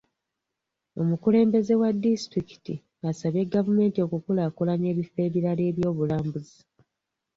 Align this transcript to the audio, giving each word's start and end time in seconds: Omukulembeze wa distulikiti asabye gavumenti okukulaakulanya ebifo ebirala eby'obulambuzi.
Omukulembeze 1.01 1.73
wa 1.81 1.89
distulikiti 2.03 2.73
asabye 3.09 3.41
gavumenti 3.53 3.97
okukulaakulanya 4.05 4.87
ebifo 4.93 5.17
ebirala 5.27 5.61
eby'obulambuzi. 5.69 6.57